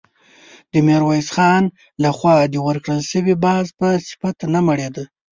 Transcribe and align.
د 0.71 0.73
ميرويس 0.87 1.27
خان 1.35 1.63
له 2.03 2.09
خوا 2.17 2.35
د 2.53 2.55
ورکړل 2.67 3.01
شوي 3.11 3.35
باز 3.45 3.65
په 3.79 3.87
صفت 4.07 4.37
نه 4.53 4.59
مړېده. 4.67 5.03